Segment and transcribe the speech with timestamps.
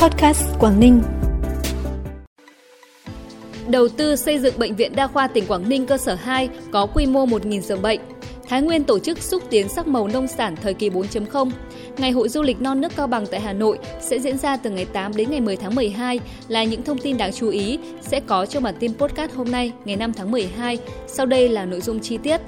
[0.00, 1.02] Podcast Quảng Ninh.
[3.68, 6.86] Đầu tư xây dựng Bệnh viện Đa khoa tỉnh Quảng Ninh cơ sở 2 có
[6.86, 8.00] quy mô 1.000 giường bệnh.
[8.48, 11.50] Thái Nguyên tổ chức xúc tiến sắc màu nông sản thời kỳ 4.0.
[11.98, 14.70] Ngày hội du lịch non nước Cao Bằng tại Hà Nội sẽ diễn ra từ
[14.70, 18.20] ngày 8 đến ngày 10 tháng 12 là những thông tin đáng chú ý sẽ
[18.20, 20.78] có trong bản tin podcast hôm nay, ngày 5 tháng 12.
[21.06, 22.40] Sau đây là nội dung chi tiết.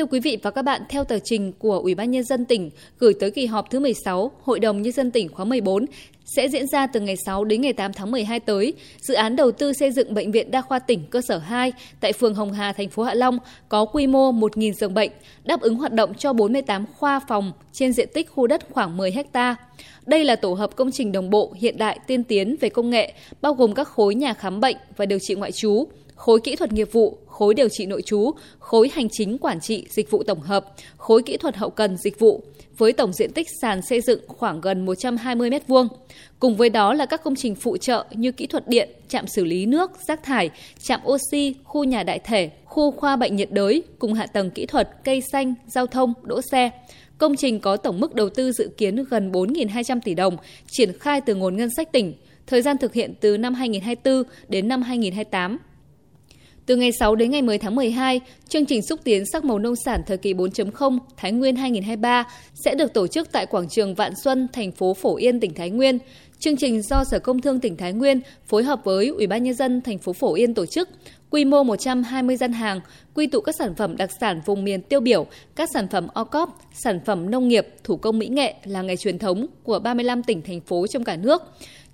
[0.00, 2.70] Thưa quý vị và các bạn, theo tờ trình của Ủy ban nhân dân tỉnh
[2.98, 5.86] gửi tới kỳ họp thứ 16 Hội đồng nhân dân tỉnh khóa 14
[6.24, 8.74] sẽ diễn ra từ ngày 6 đến ngày 8 tháng 12 tới.
[9.00, 12.12] Dự án đầu tư xây dựng bệnh viện đa khoa tỉnh cơ sở 2 tại
[12.12, 13.38] phường Hồng Hà, thành phố Hạ Long
[13.68, 15.10] có quy mô 1.000 giường bệnh,
[15.44, 19.14] đáp ứng hoạt động cho 48 khoa phòng trên diện tích khu đất khoảng 10
[19.32, 19.56] ha.
[20.06, 23.12] Đây là tổ hợp công trình đồng bộ hiện đại tiên tiến về công nghệ,
[23.42, 26.72] bao gồm các khối nhà khám bệnh và điều trị ngoại trú, khối kỹ thuật
[26.72, 30.40] nghiệp vụ, khối điều trị nội trú, khối hành chính quản trị dịch vụ tổng
[30.40, 32.42] hợp, khối kỹ thuật hậu cần dịch vụ,
[32.78, 35.88] với tổng diện tích sàn xây dựng khoảng gần 120 m2.
[36.38, 39.44] Cùng với đó là các công trình phụ trợ như kỹ thuật điện, trạm xử
[39.44, 40.50] lý nước, rác thải,
[40.82, 44.66] trạm oxy, khu nhà đại thể, khu khoa bệnh nhiệt đới cùng hạ tầng kỹ
[44.66, 46.70] thuật, cây xanh, giao thông, đỗ xe.
[47.18, 50.36] Công trình có tổng mức đầu tư dự kiến gần 4.200 tỷ đồng,
[50.70, 52.14] triển khai từ nguồn ngân sách tỉnh,
[52.46, 55.58] thời gian thực hiện từ năm 2024 đến năm 2028.
[56.70, 59.76] Từ ngày 6 đến ngày 10 tháng 12, chương trình xúc tiến sắc màu nông
[59.76, 62.24] sản thời kỳ 4.0 Thái Nguyên 2023
[62.64, 65.70] sẽ được tổ chức tại quảng trường Vạn Xuân, thành phố Phổ Yên, tỉnh Thái
[65.70, 65.98] Nguyên.
[66.38, 69.54] Chương trình do Sở Công Thương tỉnh Thái Nguyên phối hợp với Ủy ban nhân
[69.54, 70.88] dân thành phố Phổ Yên tổ chức,
[71.30, 72.80] quy mô 120 gian hàng,
[73.14, 75.26] quy tụ các sản phẩm đặc sản vùng miền tiêu biểu,
[75.56, 79.18] các sản phẩm Ocop sản phẩm nông nghiệp, thủ công mỹ nghệ là nghề truyền
[79.18, 81.42] thống của 35 tỉnh thành phố trong cả nước.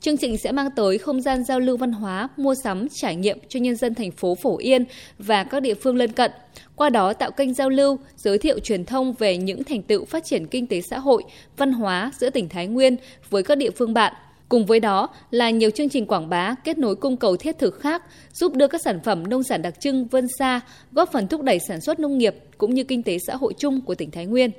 [0.00, 3.39] Chương trình sẽ mang tới không gian giao lưu văn hóa, mua sắm, trải nghiệm
[3.48, 4.84] cho nhân dân thành phố Phổ Yên
[5.19, 6.30] và các địa phương lân cận.
[6.77, 10.25] Qua đó tạo kênh giao lưu, giới thiệu truyền thông về những thành tựu phát
[10.25, 11.22] triển kinh tế xã hội,
[11.56, 12.97] văn hóa giữa tỉnh Thái Nguyên
[13.30, 14.12] với các địa phương bạn.
[14.48, 17.81] Cùng với đó là nhiều chương trình quảng bá kết nối cung cầu thiết thực
[17.81, 20.60] khác, giúp đưa các sản phẩm nông sản đặc trưng vươn xa,
[20.93, 23.81] góp phần thúc đẩy sản xuất nông nghiệp cũng như kinh tế xã hội chung
[23.81, 24.50] của tỉnh Thái Nguyên.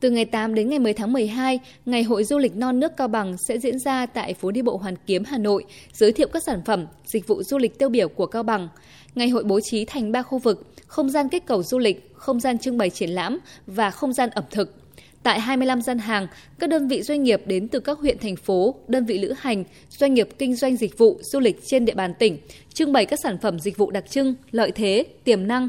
[0.00, 3.08] Từ ngày 8 đến ngày 10 tháng 12, Ngày hội du lịch non nước Cao
[3.08, 6.42] Bằng sẽ diễn ra tại phố đi bộ Hoàn Kiếm, Hà Nội, giới thiệu các
[6.46, 8.68] sản phẩm, dịch vụ du lịch tiêu biểu của Cao Bằng.
[9.14, 12.40] Ngày hội bố trí thành 3 khu vực, không gian kích cầu du lịch, không
[12.40, 14.74] gian trưng bày triển lãm và không gian ẩm thực.
[15.22, 16.26] Tại 25 gian hàng,
[16.58, 19.64] các đơn vị doanh nghiệp đến từ các huyện thành phố, đơn vị lữ hành,
[19.90, 22.38] doanh nghiệp kinh doanh dịch vụ du lịch trên địa bàn tỉnh,
[22.74, 25.68] trưng bày các sản phẩm dịch vụ đặc trưng, lợi thế, tiềm năng,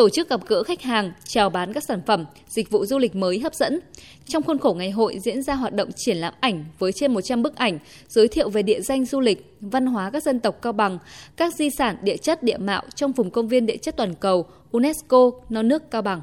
[0.00, 3.16] tổ chức gặp gỡ khách hàng, chào bán các sản phẩm, dịch vụ du lịch
[3.16, 3.80] mới hấp dẫn.
[4.26, 7.42] Trong khuôn khổ ngày hội diễn ra hoạt động triển lãm ảnh với trên 100
[7.42, 7.78] bức ảnh,
[8.08, 10.98] giới thiệu về địa danh du lịch, văn hóa các dân tộc Cao Bằng,
[11.36, 14.46] các di sản địa chất địa mạo trong vùng công viên địa chất toàn cầu
[14.70, 16.22] UNESCO non nước Cao Bằng.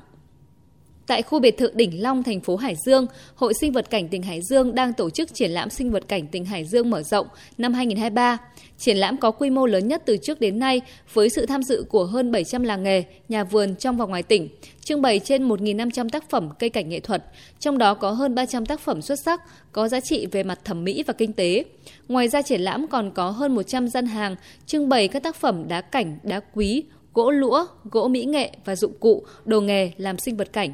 [1.07, 4.21] Tại khu biệt thự Đỉnh Long, thành phố Hải Dương, Hội Sinh vật cảnh tỉnh
[4.21, 7.27] Hải Dương đang tổ chức triển lãm sinh vật cảnh tỉnh Hải Dương mở rộng
[7.57, 8.37] năm 2023.
[8.77, 10.81] Triển lãm có quy mô lớn nhất từ trước đến nay
[11.13, 14.49] với sự tham dự của hơn 700 làng nghề, nhà vườn trong và ngoài tỉnh,
[14.83, 17.23] trưng bày trên 1.500 tác phẩm cây cảnh nghệ thuật,
[17.59, 19.41] trong đó có hơn 300 tác phẩm xuất sắc,
[19.71, 21.63] có giá trị về mặt thẩm mỹ và kinh tế.
[22.07, 24.35] Ngoài ra triển lãm còn có hơn 100 gian hàng
[24.65, 28.75] trưng bày các tác phẩm đá cảnh, đá quý, gỗ lũa, gỗ mỹ nghệ và
[28.75, 30.73] dụng cụ, đồ nghề làm sinh vật cảnh.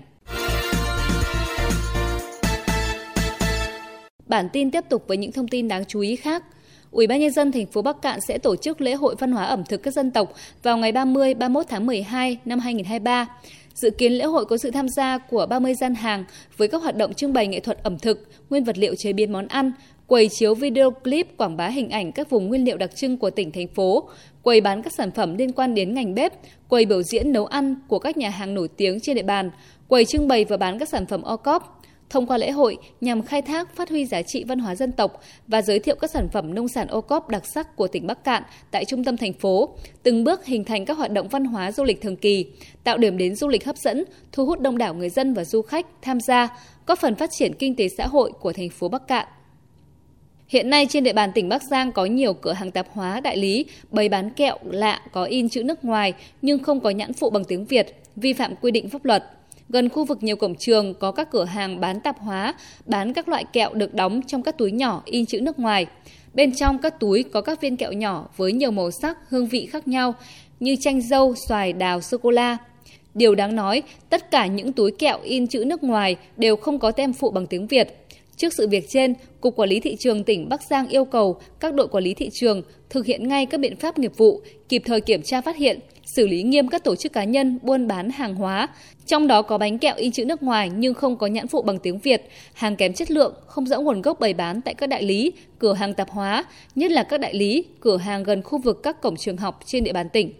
[4.33, 6.43] Bản tin tiếp tục với những thông tin đáng chú ý khác.
[6.91, 9.45] Ủy ban nhân dân thành phố Bắc Cạn sẽ tổ chức lễ hội văn hóa
[9.45, 10.33] ẩm thực các dân tộc
[10.63, 13.27] vào ngày 30 31 tháng 12 năm 2023.
[13.73, 16.23] Dự kiến lễ hội có sự tham gia của 30 gian hàng
[16.57, 19.31] với các hoạt động trưng bày nghệ thuật ẩm thực, nguyên vật liệu chế biến
[19.31, 19.71] món ăn,
[20.07, 23.29] quầy chiếu video clip quảng bá hình ảnh các vùng nguyên liệu đặc trưng của
[23.29, 24.09] tỉnh thành phố,
[24.41, 26.33] quầy bán các sản phẩm liên quan đến ngành bếp,
[26.67, 29.51] quầy biểu diễn nấu ăn của các nhà hàng nổi tiếng trên địa bàn,
[29.87, 31.81] quầy trưng bày và bán các sản phẩm o cóp,
[32.13, 35.21] thông qua lễ hội nhằm khai thác phát huy giá trị văn hóa dân tộc
[35.47, 38.23] và giới thiệu các sản phẩm nông sản ô cóp đặc sắc của tỉnh Bắc
[38.23, 39.69] Cạn tại trung tâm thành phố,
[40.03, 42.45] từng bước hình thành các hoạt động văn hóa du lịch thường kỳ,
[42.83, 45.61] tạo điểm đến du lịch hấp dẫn, thu hút đông đảo người dân và du
[45.61, 46.57] khách tham gia,
[46.87, 49.27] góp phần phát triển kinh tế xã hội của thành phố Bắc Cạn.
[50.47, 53.37] Hiện nay trên địa bàn tỉnh Bắc Giang có nhiều cửa hàng tạp hóa đại
[53.37, 57.29] lý bày bán kẹo lạ có in chữ nước ngoài nhưng không có nhãn phụ
[57.29, 59.23] bằng tiếng Việt, vi phạm quy định pháp luật.
[59.69, 62.53] Gần khu vực nhiều cổng trường có các cửa hàng bán tạp hóa,
[62.85, 65.85] bán các loại kẹo được đóng trong các túi nhỏ in chữ nước ngoài.
[66.33, 69.65] Bên trong các túi có các viên kẹo nhỏ với nhiều màu sắc, hương vị
[69.65, 70.15] khác nhau
[70.59, 72.57] như chanh dâu, xoài, đào, sô-cô-la.
[73.13, 76.91] Điều đáng nói, tất cả những túi kẹo in chữ nước ngoài đều không có
[76.91, 78.07] tem phụ bằng tiếng Việt.
[78.37, 81.73] Trước sự việc trên, Cục Quản lý Thị trường tỉnh Bắc Giang yêu cầu các
[81.73, 85.01] đội quản lý thị trường thực hiện ngay các biện pháp nghiệp vụ, kịp thời
[85.01, 88.35] kiểm tra phát hiện, xử lý nghiêm các tổ chức cá nhân buôn bán hàng
[88.35, 88.69] hóa,
[89.05, 91.79] trong đó có bánh kẹo in chữ nước ngoài nhưng không có nhãn phụ bằng
[91.79, 95.03] tiếng Việt, hàng kém chất lượng, không rõ nguồn gốc bày bán tại các đại
[95.03, 96.45] lý, cửa hàng tạp hóa,
[96.75, 99.83] nhất là các đại lý, cửa hàng gần khu vực các cổng trường học trên
[99.83, 100.33] địa bàn tỉnh.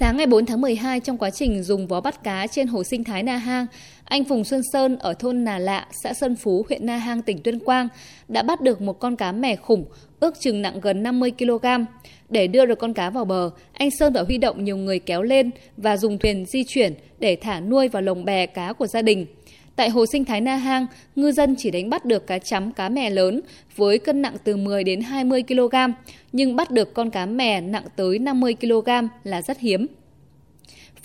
[0.00, 3.04] Sáng ngày 4 tháng 12 trong quá trình dùng vó bắt cá trên hồ sinh
[3.04, 3.66] thái Na Hang,
[4.04, 7.42] anh Phùng Xuân Sơn ở thôn Nà Lạ, xã Sơn Phú, huyện Na Hang, tỉnh
[7.42, 7.88] Tuyên Quang
[8.28, 9.84] đã bắt được một con cá mẻ khủng,
[10.20, 11.66] ước chừng nặng gần 50 kg.
[12.28, 15.22] Để đưa được con cá vào bờ, anh Sơn đã huy động nhiều người kéo
[15.22, 19.02] lên và dùng thuyền di chuyển để thả nuôi vào lồng bè cá của gia
[19.02, 19.26] đình.
[19.78, 20.86] Tại hồ sinh thái Na Hang,
[21.16, 23.40] ngư dân chỉ đánh bắt được cá chấm cá mè lớn
[23.76, 25.74] với cân nặng từ 10 đến 20 kg,
[26.32, 28.88] nhưng bắt được con cá mè nặng tới 50 kg
[29.24, 29.86] là rất hiếm.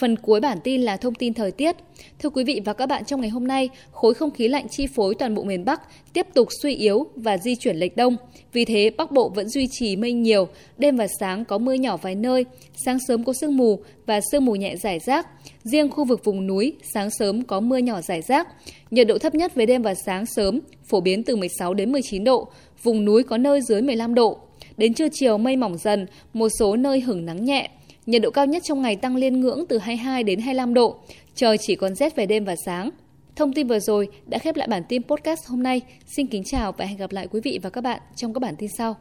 [0.03, 1.75] Phần cuối bản tin là thông tin thời tiết.
[2.19, 4.87] Thưa quý vị và các bạn, trong ngày hôm nay, khối không khí lạnh chi
[4.95, 5.81] phối toàn bộ miền Bắc
[6.13, 8.15] tiếp tục suy yếu và di chuyển lệch đông.
[8.53, 10.47] Vì thế, Bắc Bộ vẫn duy trì mây nhiều,
[10.77, 12.45] đêm và sáng có mưa nhỏ vài nơi,
[12.85, 15.27] sáng sớm có sương mù và sương mù nhẹ rải rác.
[15.63, 18.47] Riêng khu vực vùng núi, sáng sớm có mưa nhỏ rải rác.
[18.91, 20.59] Nhiệt độ thấp nhất về đêm và sáng sớm
[20.89, 22.47] phổ biến từ 16 đến 19 độ,
[22.83, 24.37] vùng núi có nơi dưới 15 độ.
[24.77, 27.69] Đến trưa chiều mây mỏng dần, một số nơi hửng nắng nhẹ.
[28.05, 30.95] Nhiệt độ cao nhất trong ngày tăng lên ngưỡng từ 22 đến 25 độ.
[31.35, 32.89] Trời chỉ còn rét về đêm và sáng.
[33.35, 35.81] Thông tin vừa rồi đã khép lại bản tin podcast hôm nay.
[36.05, 38.55] Xin kính chào và hẹn gặp lại quý vị và các bạn trong các bản
[38.55, 38.95] tin sau.